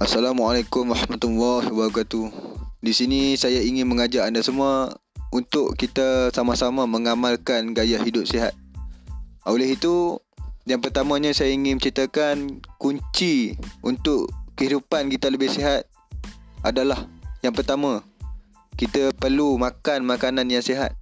Assalamualaikum 0.00 0.92
warahmatullahi 0.92 1.68
wabarakatuh. 1.68 2.32
Di 2.80 2.92
sini 2.96 3.36
saya 3.36 3.60
ingin 3.60 3.84
mengajak 3.84 4.24
anda 4.24 4.40
semua 4.40 4.96
untuk 5.28 5.76
kita 5.76 6.32
sama-sama 6.32 6.88
mengamalkan 6.88 7.76
gaya 7.76 8.00
hidup 8.00 8.24
sihat. 8.24 8.56
Oleh 9.44 9.76
itu, 9.76 10.16
yang 10.64 10.80
pertamanya 10.80 11.36
saya 11.36 11.52
ingin 11.52 11.76
ceritakan 11.76 12.64
kunci 12.80 13.60
untuk 13.84 14.32
kehidupan 14.56 15.12
kita 15.12 15.28
lebih 15.28 15.52
sihat 15.52 15.84
adalah 16.64 17.04
yang 17.44 17.52
pertama, 17.52 18.00
kita 18.80 19.12
perlu 19.20 19.60
makan 19.60 20.08
makanan 20.08 20.48
yang 20.48 20.64
sihat. 20.64 20.96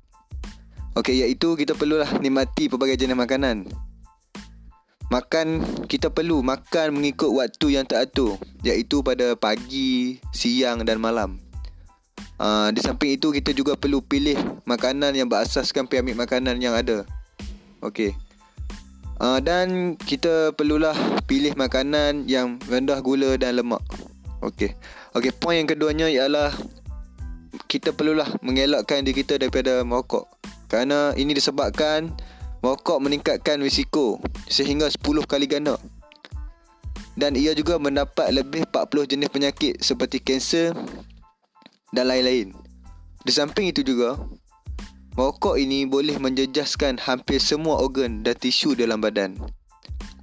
Okey, 0.99 1.23
iaitu 1.23 1.55
kita 1.55 1.79
perlulah 1.79 2.11
nikmati 2.19 2.67
pelbagai 2.67 2.99
jenis 2.99 3.15
makanan. 3.15 3.71
Makan 5.13 5.61
kita 5.85 6.09
perlu 6.09 6.41
makan 6.41 6.97
mengikut 6.97 7.29
waktu 7.29 7.77
yang 7.77 7.85
teratur 7.85 8.41
iaitu 8.65 9.05
pada 9.05 9.37
pagi, 9.37 10.19
siang 10.33 10.83
dan 10.85 11.01
malam. 11.01 11.37
Uh, 12.35 12.73
di 12.75 12.83
samping 12.83 13.15
itu 13.15 13.31
kita 13.31 13.55
juga 13.55 13.79
perlu 13.79 14.03
pilih 14.03 14.35
makanan 14.67 15.15
yang 15.15 15.31
berasaskan 15.31 15.87
piramid 15.87 16.19
makanan 16.19 16.59
yang 16.59 16.75
ada. 16.75 17.07
Okey. 17.85 18.17
Uh, 19.23 19.39
dan 19.39 19.95
kita 19.95 20.51
perlulah 20.59 20.97
pilih 21.31 21.55
makanan 21.55 22.27
yang 22.27 22.59
rendah 22.67 22.99
gula 22.99 23.39
dan 23.39 23.55
lemak. 23.61 23.85
Okey. 24.43 24.75
Okey, 25.15 25.31
poin 25.37 25.63
yang 25.63 25.71
keduanya 25.71 26.11
ialah 26.11 26.51
kita 27.71 27.95
perlulah 27.95 28.27
mengelakkan 28.43 29.07
diri 29.07 29.23
kita 29.23 29.39
daripada 29.39 29.87
merokok. 29.87 30.27
Kerana 30.67 31.15
ini 31.15 31.39
disebabkan 31.39 32.11
Merokok 32.65 32.97
meningkatkan 33.05 33.61
risiko 33.61 34.17
sehingga 34.49 34.89
10 34.89 35.29
kali 35.29 35.45
ganda. 35.45 35.77
Dan 37.13 37.37
ia 37.37 37.53
juga 37.53 37.77
mendapat 37.77 38.33
lebih 38.33 38.65
40 38.73 39.05
jenis 39.05 39.29
penyakit 39.29 39.85
seperti 39.85 40.17
kanser 40.17 40.73
dan 41.93 42.09
lain-lain. 42.09 42.57
Di 43.21 43.37
samping 43.37 43.69
itu 43.69 43.85
juga, 43.85 44.17
merokok 45.13 45.61
ini 45.61 45.85
boleh 45.85 46.17
menjejaskan 46.17 47.05
hampir 47.05 47.37
semua 47.37 47.85
organ 47.85 48.25
dan 48.25 48.33
tisu 48.33 48.73
dalam 48.73 48.97
badan. 48.97 49.37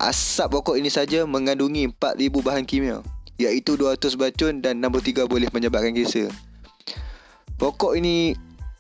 Asap 0.01 0.57
rokok 0.57 0.81
ini 0.81 0.89
saja 0.89 1.29
mengandungi 1.29 1.93
4000 1.93 2.41
bahan 2.41 2.65
kimia, 2.65 3.05
iaitu 3.37 3.77
200 3.77 4.17
bacun 4.17 4.65
dan 4.65 4.81
63 4.81 5.29
boleh 5.29 5.45
menyebabkan 5.53 5.93
kanser. 5.93 6.33
Rokok 7.61 7.93
ini 8.01 8.33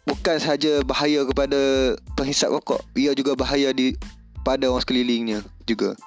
bukan 0.09 0.41
sahaja 0.41 0.81
bahaya 0.81 1.21
kepada 1.29 1.93
penghisap 2.21 2.53
rokok, 2.53 2.85
ia 2.93 3.17
juga 3.17 3.33
bahaya 3.33 3.73
di 3.73 3.97
pada 4.45 4.69
orang 4.69 4.85
sekelilingnya 4.85 5.41
juga. 5.65 5.97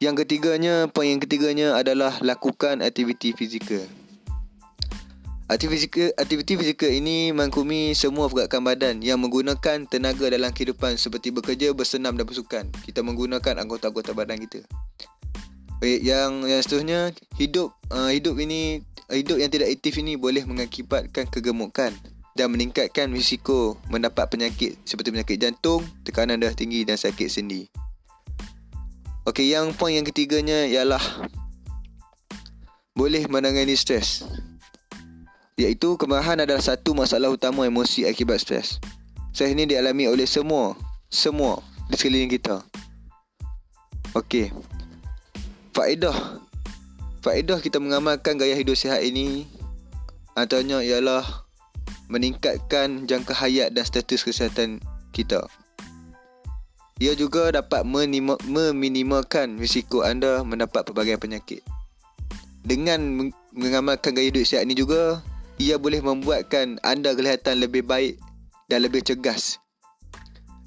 Yang 0.00 0.24
ketiganya, 0.24 0.88
poin 0.88 1.12
yang 1.12 1.20
ketiganya 1.20 1.76
adalah 1.76 2.16
lakukan 2.24 2.80
aktiviti 2.80 3.36
fizikal. 3.36 3.84
Aktiviti 5.52 5.84
fizikal, 5.84 6.08
aktiviti 6.16 6.54
fizikal 6.56 6.92
ini 6.92 7.34
mengkumi 7.36 7.92
semua 7.92 8.30
pergerakan 8.30 8.62
badan 8.64 8.94
yang 9.04 9.20
menggunakan 9.20 9.84
tenaga 9.90 10.32
dalam 10.32 10.54
kehidupan 10.54 10.96
seperti 10.96 11.34
bekerja, 11.34 11.74
bersenam 11.76 12.16
dan 12.16 12.24
bersukan. 12.24 12.64
Kita 12.86 13.04
menggunakan 13.04 13.60
anggota-anggota 13.60 14.16
badan 14.16 14.40
kita. 14.40 14.64
Baik, 15.82 16.00
yang 16.02 16.46
yang 16.46 16.60
seterusnya, 16.62 17.00
hidup 17.38 17.74
uh, 17.90 18.10
hidup 18.10 18.38
ini 18.38 18.82
hidup 19.10 19.38
yang 19.40 19.50
tidak 19.50 19.72
aktif 19.72 19.98
ini 19.98 20.14
boleh 20.14 20.44
mengakibatkan 20.44 21.26
kegemukan 21.32 21.94
dan 22.34 22.52
meningkatkan 22.52 23.08
risiko 23.10 23.78
mendapat 23.88 24.28
penyakit 24.28 24.76
seperti 24.84 25.14
penyakit 25.14 25.36
jantung, 25.40 25.86
tekanan 26.02 26.42
darah 26.42 26.54
tinggi 26.54 26.84
dan 26.84 26.98
sakit 26.98 27.28
sendi. 27.30 27.70
Okey, 29.28 29.52
yang 29.52 29.76
poin 29.76 29.92
yang 29.92 30.08
ketiganya 30.08 30.64
ialah 30.64 31.02
boleh 32.96 33.28
menangani 33.30 33.76
stres. 33.76 34.24
Iaitu 35.58 35.98
kemarahan 35.98 36.42
adalah 36.42 36.62
satu 36.62 36.94
masalah 36.94 37.30
utama 37.30 37.66
emosi 37.66 38.06
akibat 38.06 38.42
stres. 38.42 38.82
Stres 39.34 39.54
ini 39.54 39.70
dialami 39.70 40.10
oleh 40.10 40.26
semua, 40.26 40.74
semua 41.10 41.62
di 41.90 41.94
sekeliling 41.94 42.30
kita. 42.30 42.62
Okey. 44.16 44.50
Faedah. 45.76 46.42
Faedah 47.22 47.58
kita 47.62 47.78
mengamalkan 47.78 48.38
gaya 48.38 48.54
hidup 48.54 48.74
sihat 48.74 49.02
ini 49.02 49.46
antaranya 50.38 50.82
ialah 50.82 51.47
meningkatkan 52.08 53.04
jangka 53.04 53.36
hayat 53.36 53.76
dan 53.76 53.84
status 53.84 54.24
kesihatan 54.24 54.80
kita. 55.12 55.44
Ia 56.98 57.14
juga 57.14 57.54
dapat 57.54 57.86
meminimalkan 57.86 59.54
risiko 59.62 60.02
anda 60.02 60.42
mendapat 60.42 60.82
pelbagai 60.82 61.22
penyakit. 61.22 61.62
Dengan 62.66 63.30
mengamalkan 63.54 64.18
gaya 64.18 64.34
hidup 64.34 64.42
sihat 64.42 64.66
ini 64.66 64.74
juga, 64.74 65.22
ia 65.62 65.78
boleh 65.78 66.02
membuatkan 66.02 66.82
anda 66.82 67.14
kelihatan 67.14 67.62
lebih 67.62 67.86
baik 67.86 68.18
dan 68.66 68.82
lebih 68.82 69.06
cegas. 69.06 69.62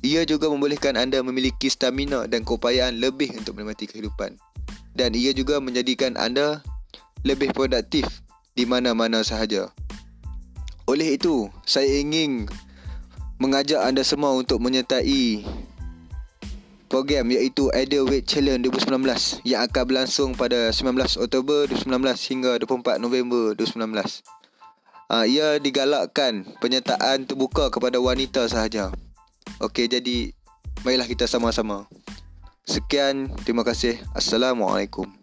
Ia 0.02 0.25
juga 0.25 0.50
membolehkan 0.50 0.97
anda 0.97 1.22
memiliki 1.22 1.69
stamina 1.69 2.25
dan 2.25 2.41
keupayaan 2.41 2.97
lebih 2.97 3.38
untuk 3.38 3.59
menikmati 3.59 3.85
kehidupan. 3.85 4.40
Dan 4.97 5.13
ia 5.13 5.35
juga 5.35 5.62
menjadikan 5.62 6.18
anda 6.18 6.66
lebih 7.22 7.53
produktif 7.53 8.08
di 8.58 8.66
mana-mana 8.66 9.22
sahaja. 9.22 9.69
Oleh 10.91 11.16
itu, 11.16 11.47
saya 11.63 11.88
ingin 11.88 12.52
mengajak 13.40 13.79
anda 13.79 14.03
semua 14.03 14.35
untuk 14.35 14.59
menyertai 14.59 15.40
program 16.91 17.31
iaitu 17.31 17.72
Ideal 17.72 18.03
Weight 18.12 18.28
Challenge 18.28 18.68
2019 18.68 19.47
yang 19.47 19.63
akan 19.63 19.84
berlangsung 19.88 20.35
pada 20.35 20.68
19 20.68 21.00
Oktober 21.16 21.63
2019 21.72 21.88
hingga 22.35 22.52
24 22.59 23.00
November 23.00 23.56
2019. 23.56 24.19
Uh, 25.07 25.24
ia 25.24 25.56
digalakkan 25.63 26.44
penyertaan 26.59 27.23
terbuka 27.23 27.72
kepada 27.72 27.96
wanita 27.96 28.52
sahaja. 28.52 28.91
Okey, 29.63 29.88
jadi 29.88 30.35
marilah 30.84 31.08
kita 31.08 31.23
sama-sama. 31.23 31.88
Sekian, 32.68 33.31
terima 33.47 33.63
kasih. 33.63 33.96
Assalamualaikum. 34.12 35.21